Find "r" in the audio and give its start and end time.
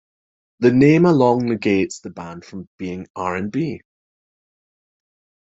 3.15-3.35